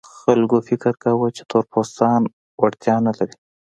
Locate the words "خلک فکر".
0.17-0.93